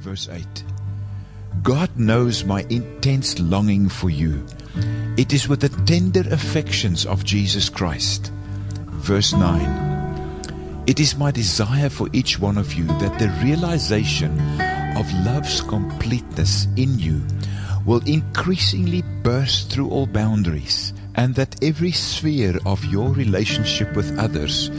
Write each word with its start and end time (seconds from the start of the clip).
Verse 0.00 0.30
8 0.32 0.46
God 1.62 1.90
knows 1.94 2.42
my 2.42 2.64
intense 2.70 3.38
longing 3.38 3.90
for 3.90 4.08
you. 4.08 4.46
It 5.18 5.34
is 5.34 5.46
with 5.46 5.60
the 5.60 5.68
tender 5.84 6.24
affections 6.32 7.04
of 7.04 7.22
Jesus 7.22 7.68
Christ. 7.68 8.32
Verse 9.04 9.34
9 9.34 10.84
It 10.86 11.00
is 11.00 11.18
my 11.18 11.30
desire 11.30 11.90
for 11.90 12.08
each 12.14 12.38
one 12.38 12.56
of 12.56 12.72
you 12.72 12.86
that 12.86 13.18
the 13.18 13.28
realization 13.44 14.32
of 14.96 15.12
love's 15.26 15.60
completeness 15.60 16.66
in 16.76 16.98
you 16.98 17.20
will 17.84 18.02
increasingly 18.06 19.02
burst 19.22 19.70
through 19.70 19.90
all 19.90 20.06
boundaries, 20.06 20.94
and 21.16 21.34
that 21.34 21.62
every 21.62 21.92
sphere 21.92 22.58
of 22.64 22.82
your 22.86 23.10
relationship 23.12 23.94
with 23.94 24.18
others 24.18 24.70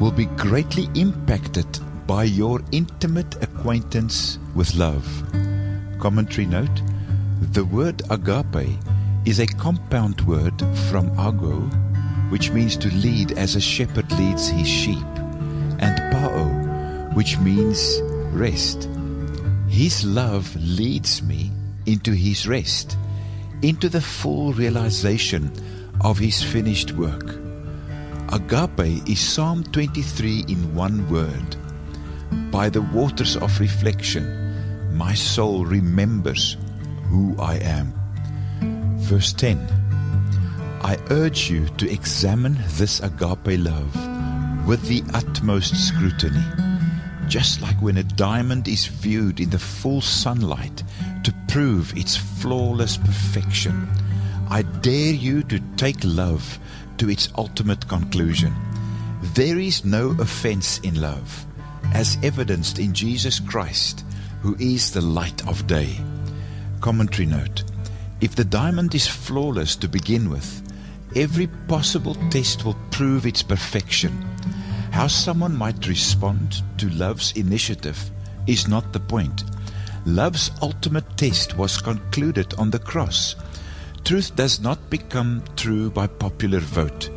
will 0.00 0.12
be 0.12 0.24
greatly 0.24 0.88
impacted 0.94 1.66
by 2.10 2.24
your 2.24 2.60
intimate 2.72 3.40
acquaintance 3.40 4.40
with 4.56 4.74
love. 4.74 5.06
Commentary 6.00 6.44
note 6.44 6.82
The 7.52 7.64
word 7.64 8.02
agape 8.10 8.76
is 9.24 9.38
a 9.38 9.46
compound 9.46 10.20
word 10.22 10.58
from 10.88 11.06
ago, 11.16 11.60
which 12.30 12.50
means 12.50 12.76
to 12.78 12.92
lead 12.96 13.38
as 13.38 13.54
a 13.54 13.60
shepherd 13.60 14.10
leads 14.10 14.48
his 14.48 14.66
sheep, 14.66 15.06
and 15.78 15.96
pao, 16.10 16.46
which 17.14 17.38
means 17.38 18.00
rest. 18.32 18.88
His 19.68 20.04
love 20.04 20.52
leads 20.56 21.22
me 21.22 21.52
into 21.86 22.10
his 22.10 22.48
rest, 22.48 22.98
into 23.62 23.88
the 23.88 24.00
full 24.00 24.52
realization 24.52 25.52
of 26.00 26.18
his 26.18 26.42
finished 26.42 26.90
work. 26.90 27.38
Agape 28.32 29.08
is 29.08 29.20
Psalm 29.20 29.62
23 29.62 30.46
in 30.48 30.74
one 30.74 31.08
word. 31.08 31.56
By 32.50 32.68
the 32.68 32.82
waters 32.82 33.36
of 33.36 33.60
reflection, 33.60 34.96
my 34.96 35.14
soul 35.14 35.64
remembers 35.64 36.56
who 37.04 37.36
I 37.38 37.56
am. 37.56 37.94
Verse 38.98 39.32
10 39.32 39.58
I 40.82 40.98
urge 41.10 41.50
you 41.50 41.68
to 41.78 41.90
examine 41.90 42.58
this 42.70 43.00
agape 43.00 43.58
love 43.58 43.94
with 44.66 44.82
the 44.88 45.04
utmost 45.14 45.76
scrutiny, 45.76 46.44
just 47.28 47.60
like 47.60 47.80
when 47.80 47.98
a 47.98 48.02
diamond 48.02 48.66
is 48.66 48.86
viewed 48.86 49.40
in 49.40 49.50
the 49.50 49.58
full 49.58 50.00
sunlight 50.00 50.82
to 51.22 51.34
prove 51.48 51.96
its 51.96 52.16
flawless 52.16 52.96
perfection. 52.96 53.88
I 54.48 54.62
dare 54.62 55.12
you 55.12 55.42
to 55.44 55.60
take 55.76 56.02
love 56.02 56.58
to 56.98 57.10
its 57.10 57.28
ultimate 57.38 57.86
conclusion. 57.86 58.54
There 59.34 59.58
is 59.58 59.84
no 59.84 60.16
offense 60.18 60.78
in 60.80 61.00
love, 61.00 61.46
as 61.92 62.18
evidenced 62.22 62.78
in 62.78 62.92
Jesus 62.92 63.40
Christ, 63.40 64.04
who 64.42 64.56
is 64.58 64.92
the 64.92 65.00
light 65.00 65.46
of 65.46 65.66
day. 65.66 65.98
Commentary 66.80 67.26
note 67.26 67.64
If 68.20 68.36
the 68.36 68.44
diamond 68.44 68.94
is 68.94 69.06
flawless 69.06 69.76
to 69.76 69.88
begin 69.88 70.30
with, 70.30 70.62
every 71.16 71.46
possible 71.68 72.14
test 72.30 72.64
will 72.64 72.76
prove 72.90 73.26
its 73.26 73.42
perfection. 73.42 74.12
How 74.90 75.06
someone 75.06 75.56
might 75.56 75.86
respond 75.86 76.62
to 76.78 76.90
love's 76.90 77.32
initiative 77.32 78.10
is 78.46 78.66
not 78.66 78.92
the 78.92 79.00
point. 79.00 79.44
Love's 80.06 80.50
ultimate 80.62 81.16
test 81.16 81.56
was 81.56 81.80
concluded 81.80 82.54
on 82.54 82.70
the 82.70 82.78
cross. 82.78 83.36
Truth 84.04 84.34
does 84.34 84.60
not 84.60 84.90
become 84.90 85.44
true 85.56 85.90
by 85.90 86.06
popular 86.06 86.60
vote. 86.60 87.10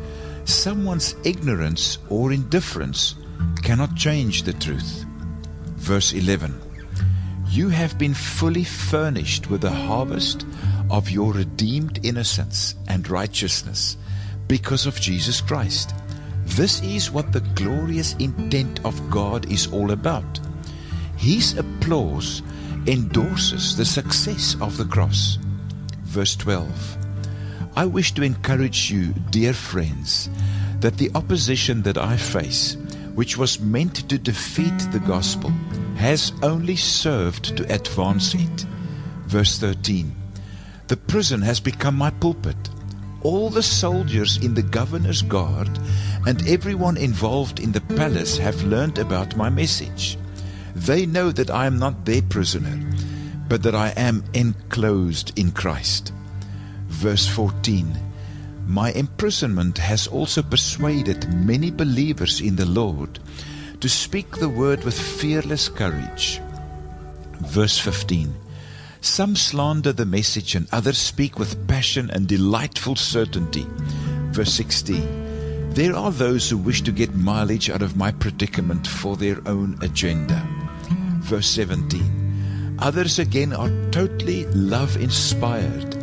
Someone's 0.44 1.14
ignorance 1.24 1.98
or 2.10 2.32
indifference 2.32 3.14
cannot 3.62 3.96
change 3.96 4.42
the 4.42 4.52
truth. 4.52 5.04
Verse 5.76 6.12
11 6.12 6.54
You 7.48 7.68
have 7.68 7.98
been 7.98 8.14
fully 8.14 8.64
furnished 8.64 9.50
with 9.50 9.62
the 9.62 9.70
harvest 9.70 10.46
of 10.90 11.10
your 11.10 11.32
redeemed 11.32 12.00
innocence 12.04 12.74
and 12.88 13.08
righteousness 13.08 13.96
because 14.48 14.86
of 14.86 15.00
Jesus 15.00 15.40
Christ. 15.40 15.94
This 16.44 16.82
is 16.82 17.10
what 17.10 17.32
the 17.32 17.40
glorious 17.54 18.14
intent 18.14 18.84
of 18.84 19.10
God 19.10 19.50
is 19.50 19.66
all 19.68 19.90
about. 19.90 20.40
His 21.16 21.56
applause 21.56 22.42
endorses 22.86 23.76
the 23.76 23.84
success 23.84 24.56
of 24.60 24.76
the 24.76 24.84
cross. 24.84 25.38
Verse 26.04 26.36
12 26.36 26.98
I 27.76 27.86
wish 27.86 28.12
to 28.12 28.22
encourage 28.22 28.90
you, 28.90 29.12
dear 29.30 29.52
friends, 29.52 30.30
that 30.78 30.96
the 30.96 31.10
opposition 31.16 31.82
that 31.82 31.98
I 31.98 32.16
face, 32.16 32.76
which 33.14 33.36
was 33.36 33.60
meant 33.60 34.08
to 34.08 34.18
defeat 34.18 34.78
the 34.90 35.00
gospel, 35.00 35.50
has 35.96 36.32
only 36.42 36.76
served 36.76 37.56
to 37.56 37.74
advance 37.74 38.34
it. 38.34 38.66
Verse 39.26 39.58
13 39.58 40.14
The 40.88 40.96
prison 40.96 41.42
has 41.42 41.60
become 41.60 41.96
my 41.96 42.10
pulpit. 42.10 42.56
All 43.22 43.48
the 43.48 43.62
soldiers 43.62 44.36
in 44.36 44.54
the 44.54 44.62
governor's 44.62 45.22
guard 45.22 45.70
and 46.26 46.46
everyone 46.46 46.96
involved 46.96 47.58
in 47.58 47.72
the 47.72 47.80
palace 47.80 48.36
have 48.36 48.62
learned 48.64 48.98
about 48.98 49.36
my 49.36 49.48
message. 49.48 50.18
They 50.74 51.06
know 51.06 51.30
that 51.32 51.50
I 51.50 51.66
am 51.66 51.78
not 51.78 52.04
their 52.04 52.22
prisoner, 52.22 52.78
but 53.48 53.62
that 53.62 53.74
I 53.74 53.90
am 53.90 54.24
enclosed 54.34 55.38
in 55.38 55.52
Christ. 55.52 56.12
Verse 56.88 57.26
14 57.26 57.96
My 58.66 58.92
imprisonment 58.92 59.78
has 59.78 60.06
also 60.06 60.42
persuaded 60.42 61.32
many 61.34 61.70
believers 61.70 62.40
in 62.40 62.56
the 62.56 62.66
Lord 62.66 63.18
to 63.80 63.88
speak 63.88 64.36
the 64.36 64.48
word 64.48 64.84
with 64.84 64.98
fearless 64.98 65.68
courage. 65.68 66.40
Verse 67.40 67.78
15 67.78 68.34
Some 69.00 69.36
slander 69.36 69.92
the 69.92 70.06
message 70.06 70.54
and 70.54 70.66
others 70.72 70.98
speak 70.98 71.38
with 71.38 71.68
passion 71.68 72.10
and 72.10 72.26
delightful 72.26 72.96
certainty. 72.96 73.66
Verse 74.32 74.52
16 74.54 75.70
There 75.74 75.94
are 75.94 76.10
those 76.10 76.50
who 76.50 76.58
wish 76.58 76.82
to 76.82 76.92
get 76.92 77.14
mileage 77.14 77.70
out 77.70 77.82
of 77.82 77.96
my 77.96 78.12
predicament 78.12 78.86
for 78.86 79.16
their 79.16 79.40
own 79.46 79.78
agenda 79.82 80.46
verse 81.24 81.48
17. 81.48 82.76
Others 82.80 83.18
again 83.18 83.54
are 83.54 83.70
totally 83.90 84.44
love 84.46 84.96
inspired 84.96 85.96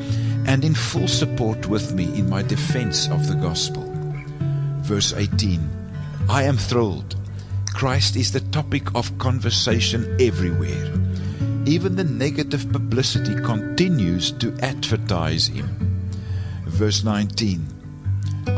and 0.46 0.64
in 0.64 0.74
full 0.74 1.08
support 1.08 1.68
with 1.68 1.94
me 1.94 2.06
in 2.18 2.30
my 2.30 2.42
defense 2.42 3.10
of 3.10 3.28
the 3.28 3.36
gospel. 3.36 3.84
Verse 4.82 5.14
18. 5.14 5.70
I 6.30 6.44
am 6.44 6.58
thrilled. 6.58 7.16
Christ 7.74 8.16
is 8.16 8.32
the 8.32 8.42
topic 8.52 8.94
of 8.96 9.18
conversation 9.18 10.16
everywhere. 10.20 10.94
Even 11.66 11.96
the 11.96 12.04
negative 12.04 12.72
publicity 12.72 13.36
continues 13.36 14.32
to 14.34 14.56
advertise 14.62 15.48
him. 15.48 15.68
Verse 16.66 17.04
19. 17.04 17.66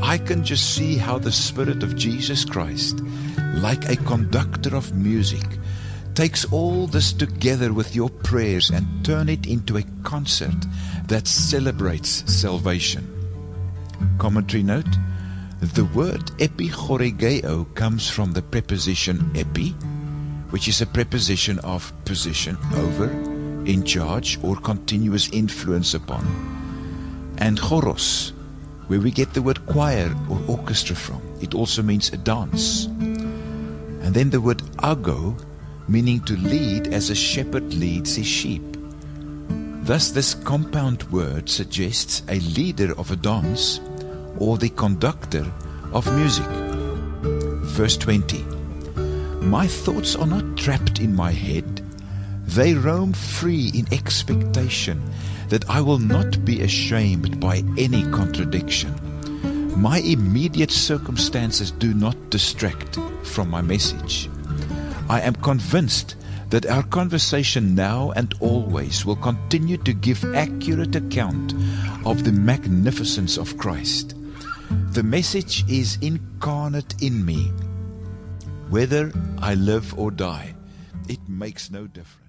I 0.01 0.17
can 0.17 0.43
just 0.43 0.75
see 0.75 0.97
how 0.97 1.17
the 1.17 1.31
Spirit 1.31 1.83
of 1.83 1.95
Jesus 1.95 2.45
Christ, 2.45 3.01
like 3.55 3.89
a 3.89 3.97
conductor 3.97 4.75
of 4.75 4.93
music, 4.93 5.45
takes 6.15 6.45
all 6.45 6.87
this 6.87 7.11
together 7.11 7.73
with 7.73 7.95
your 7.95 8.09
prayers 8.09 8.69
and 8.69 8.85
turn 9.03 9.29
it 9.29 9.47
into 9.47 9.77
a 9.77 9.83
concert 10.03 10.55
that 11.07 11.27
celebrates 11.27 12.23
salvation. 12.31 13.07
Commentary 14.17 14.63
note 14.63 14.97
The 15.61 15.85
word 15.85 16.25
epichorigeo 16.37 17.73
comes 17.75 18.09
from 18.09 18.33
the 18.33 18.41
preposition 18.41 19.31
epi, 19.35 19.69
which 20.51 20.67
is 20.67 20.81
a 20.81 20.85
preposition 20.85 21.59
of 21.59 21.91
position 22.05 22.57
over, 22.75 23.09
in 23.65 23.83
charge, 23.83 24.37
or 24.43 24.55
continuous 24.57 25.29
influence 25.29 25.93
upon, 25.93 26.25
and 27.39 27.59
choros, 27.59 28.33
where 28.87 28.99
we 28.99 29.09
get 29.09 29.33
the 29.33 29.41
word 29.41 29.65
choir 29.65 30.13
or 30.29 30.39
orchestra 30.47 30.95
from. 30.95 31.21
It 31.41 31.55
also 31.55 31.81
means 31.81 32.09
a 32.09 32.17
dance. 32.17 32.85
And 32.85 34.13
then 34.13 34.29
the 34.29 34.41
word 34.41 34.61
ago 34.83 35.37
meaning 35.87 36.19
to 36.21 36.37
lead 36.37 36.87
as 36.93 37.09
a 37.09 37.15
shepherd 37.15 37.73
leads 37.73 38.15
his 38.15 38.27
sheep. 38.27 38.63
Thus, 39.83 40.11
this 40.11 40.33
compound 40.33 41.03
word 41.11 41.49
suggests 41.49 42.23
a 42.29 42.39
leader 42.39 42.97
of 42.97 43.11
a 43.11 43.17
dance 43.17 43.79
or 44.37 44.57
the 44.57 44.69
conductor 44.69 45.45
of 45.91 46.11
music. 46.15 46.47
Verse 47.75 47.97
20 47.97 48.43
My 49.45 49.67
thoughts 49.67 50.15
are 50.15 50.27
not 50.27 50.57
trapped 50.57 50.99
in 50.99 51.15
my 51.15 51.31
head, 51.31 51.81
they 52.45 52.73
roam 52.73 53.13
free 53.13 53.71
in 53.73 53.91
expectation 53.93 55.01
that 55.49 55.69
I 55.69 55.81
will 55.81 55.99
not 55.99 56.45
be 56.45 56.61
ashamed 56.61 57.39
by 57.39 57.63
any 57.77 58.03
contradiction. 58.11 58.93
My 59.79 59.99
immediate 59.99 60.71
circumstances 60.71 61.71
do 61.71 61.93
not 61.93 62.29
distract 62.29 62.97
from 63.23 63.49
my 63.49 63.61
message. 63.61 64.29
I 65.13 65.19
am 65.19 65.35
convinced 65.35 66.15
that 66.49 66.65
our 66.65 66.81
conversation 66.81 67.75
now 67.75 68.13
and 68.15 68.33
always 68.39 69.05
will 69.05 69.15
continue 69.15 69.77
to 69.77 69.93
give 69.93 70.25
accurate 70.33 70.95
account 70.95 71.53
of 72.03 72.23
the 72.23 72.31
magnificence 72.31 73.37
of 73.37 73.55
Christ. 73.59 74.15
The 74.93 75.03
message 75.03 75.69
is 75.69 75.99
incarnate 76.01 76.99
in 77.03 77.23
me. 77.23 77.51
Whether 78.71 79.13
I 79.37 79.53
live 79.53 79.93
or 79.99 80.09
die, 80.09 80.55
it 81.07 81.19
makes 81.29 81.69
no 81.69 81.85
difference. 81.85 82.22